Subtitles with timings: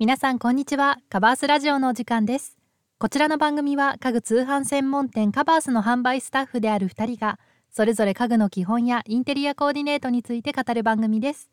[0.00, 0.98] 皆さんこんにちは。
[1.08, 2.56] カバースラジオのお時間です。
[3.00, 11.50] こちらの番組は家具通販専門店カバースの販売スタッフである2人がそれぞれ家具の基本やインテリアコーディネートについて語る番組です。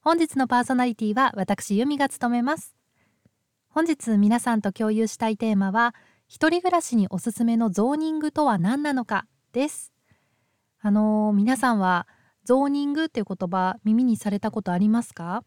[0.00, 2.74] 本日のパーソナリティは私由美が務めます。
[3.68, 5.94] 本日皆さんと共有したいテーマは
[6.26, 9.92] 一人暮らしにおすすめのゾーニングとは何なのかです。
[10.80, 12.08] あのー、皆さんは
[12.44, 15.44] ゾーニングっていう言葉耳にされたことありますか？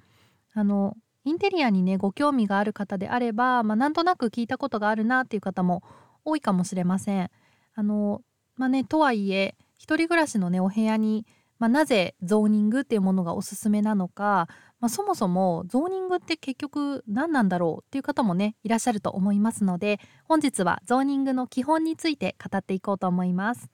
[0.53, 0.95] あの
[1.27, 5.83] インテリアにねご興味がある方であれば、まあ、なんとなく聞いたことがあるなっていう方も
[6.23, 7.29] 多いかもしれません。
[7.75, 8.21] あの
[8.55, 11.25] まあねとはいえ一人暮らしのねお部屋に、
[11.59, 14.47] まあ、なぜゾーニングっていうものがおすすめなのか、
[14.79, 23.69] まあ、そもそもゾーニングって結局何なんだろうっていう方もねいらっしゃると思いますので本日はゾーニングの基本について語っていこうと思います。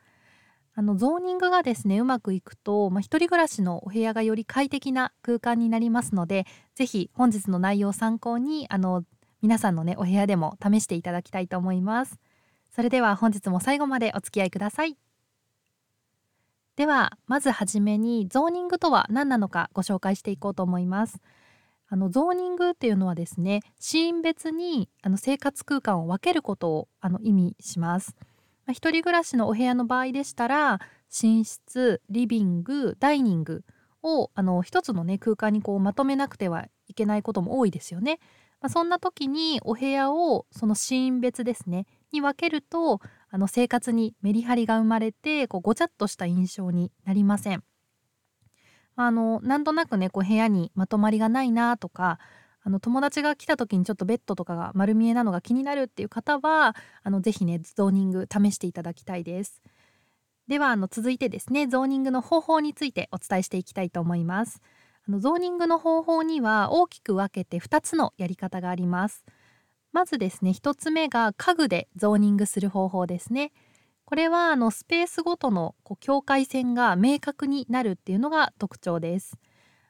[0.75, 9.03] あのゾーニングがですねうまくいくと、まあ、一人暮らしのお部屋がより快適な空間になりますので是非本日の内容を参考にあの
[9.43, 12.19] 皆さんのねお部屋でも試していただきたいと思います。
[12.71, 14.97] それでは本日も最後までお付き合いください。
[16.75, 21.19] ではまずはじめにゾーニングとは何なのかご紹介していこうと思います。
[21.87, 28.15] あのゾーニングっていうのはですねシーン別にあの生活空間を分けることをあの意味します。
[28.65, 30.79] まあ、一人暮らしのお部屋の場合でしたら
[31.21, 33.63] 寝室リビングダイニング
[34.01, 38.19] をあの一つのね空間にこうまとめなくてはいけないことも多いですよね。
[38.61, 47.63] まあ、そんな時にお部屋をそのシーン別ですねに分けるとあの生活にメリハリが生まれてこうごちゃっとした印象になりません。
[48.95, 52.19] あのなんとなくねこう部屋にまとまりがないなとか
[52.65, 59.61] あの友達が来た時にちょっとベッドとかが丸見えなのが気になるっていう方はあのぜひねゾーニング試していただきたいです。
[60.47, 64.61] ではあの続いてですねゾーニングの方法についてお伝えしていきたいと思います。
[65.07, 69.25] あのゾーニングの方法には大きく分けて2つのやり方があります。
[69.91, 73.51] まずですね1つ目が家具でゾーニングする方法ですね。
[74.05, 79.37] これはあのスペースごとのこう境界線が明確になるっていうのが特徴です。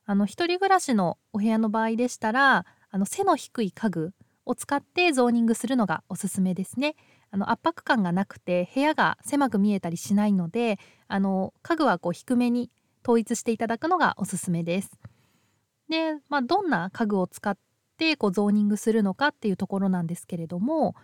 [0.05, 4.13] あの一人暮らしのお部屋の場合でしたらあの背の低い家具
[4.45, 6.95] を使ってゾーニングするのがおすすめですね。
[7.31, 10.77] あの圧迫感がなくて部屋が狭く見えたりしないので
[11.07, 12.69] あの家具はこう低めに
[13.03, 14.91] 統一していただくのがおすすめです。
[15.89, 17.57] で、まあ、どんな家具を使っ
[17.97, 20.95] てこうゾーニングするのかっていうところなんですけれども、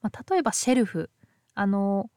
[0.00, 1.10] まあ、例えばシェルフ
[1.54, 2.10] あの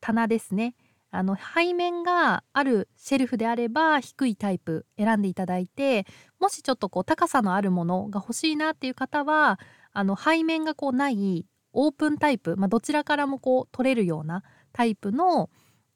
[0.00, 0.74] 棚ですね
[1.10, 6.06] あの背面があるシェルフであれば低いタイプ選んでいただいて
[6.38, 9.58] もしちょっとこう高さのあるものが欲しいなっていう方は
[9.92, 14.42] あの背面がこうないオープンタイプ、まあ、どちらからもこう取れるような
[14.72, 15.50] タイプの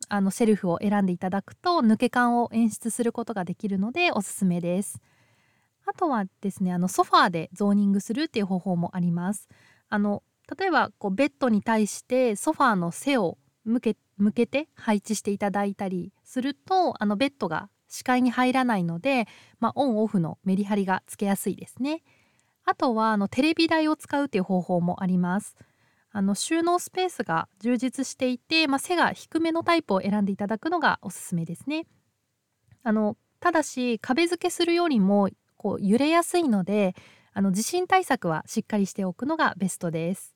[0.08, 5.00] あのシェルフを選んでいただくと抜け感を演出することができるのでおすすめです。
[5.86, 9.48] あとはですねあのソファーでゾーニングするっていう方法もあります。
[9.88, 10.22] あの
[10.58, 19.26] 例えばこうベッドに対してソファーの背を向け向けて配置していただいたりするとあのベッドが視界に入らないので、
[19.60, 22.02] まあ、オンオフのメリハリがつけやすいですね。
[22.64, 25.56] あとはあのテレビ台を使うという方法もあります。
[26.10, 31.86] あの収納スペースが充実していて、まあ、背が低めのタイプを選んでいただくのがおすすめですね。
[32.82, 36.94] あのただし壁付けするよりもこう揺れやすいので
[37.32, 40.31] あの地震対策はしっかりしておくのがベストです。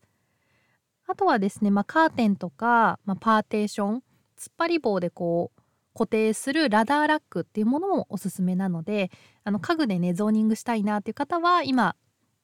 [1.06, 4.02] あとはですね、まあ、カーテンとか、まあ、パーテーション
[4.38, 5.62] 突っ張り棒でこう
[5.94, 9.10] 固定するラダーラックっていうものもおすすめなので
[9.44, 11.96] あの家具でねゾーニングしたいなっていう方は今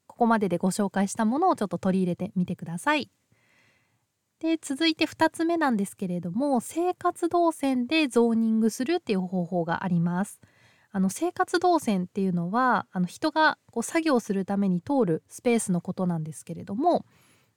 [0.07, 3.11] ここまででご紹介したものをちょっと取り入れてみてください。
[4.41, 10.41] で続いて2つ目なんですけれども生活動線でゾーニングするっていう方法があります。
[10.91, 17.07] あの生活動線っていうのはあの人がこう作業するために通るスペースのことなんですけれども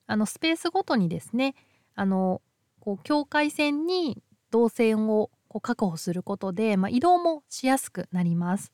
[0.07, 1.55] あのスペースごとにですね
[1.95, 2.41] あの
[2.79, 4.21] こう境界線に
[4.51, 8.71] 動線をこう確保することで、まあ、移動もしやすくなります。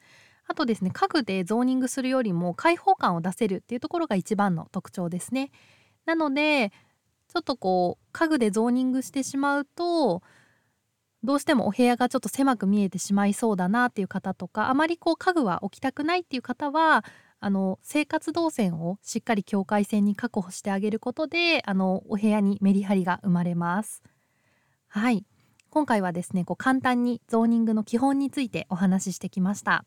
[0.48, 5.50] あとですね家具でゾーニングするよりも開放感を出せるっていうところが一番の特徴ですね。
[6.06, 6.72] なので
[7.30, 10.22] ちょっとこう家具でゾーニングしてしまうと
[11.24, 17.06] どうしてもお部屋がちょっと狭く見えてしまいそうだなっていう方とかあまりこう家具は置きたくないっていう方は
[17.42, 24.04] あの生活動線をしっかり境界線に確保してあげることであのお部屋にメリハリが生まれます。
[24.88, 25.26] はい
[25.72, 29.86] 今回はですねこう簡単にゾーニングの基本についてお話ししてきました。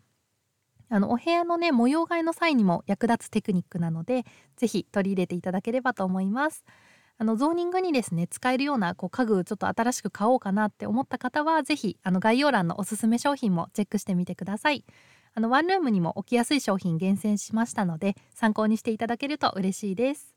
[0.88, 4.24] あのお部屋のね模様替えの際にも役立つテクニックなので
[4.56, 6.64] 是非取り入れていただければと思います。
[7.18, 14.84] あのゾーニングにですね使えるようなこう家具ちょっと新しく買おうかなって思った方は是非あの概要欄のおすすめ商品もチェックしてみてください。
[15.34, 20.34] あのワンルームにも置きやすい商品厳選しましたので参考にしていただけると嬉しいです。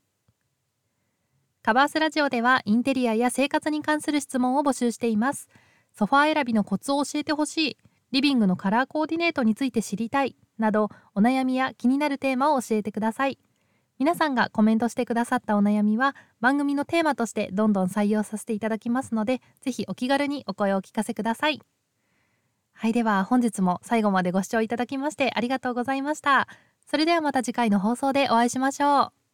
[1.61, 5.49] カバースラジオではインテリアや生活に関する質問を募集しています。
[5.93, 7.77] ソファー選びのコツを教えてほしい。
[8.11, 10.35] リビングのカラーコーディネートについて知りたい。
[10.57, 13.37] などお悩みや気になるテーマを教えてください。
[13.99, 21.59] 皆さんがコメントしてくださったお悩みは番組のテーマとしてどんどん採用させていただきますのでぜひお気軽にお声をお聞かせください。
[22.79, 26.47] はいでは本日も最後までご視聴いただきましてありがとうございました。
[26.85, 29.26] それではまた次回の放送でお会いしましょう。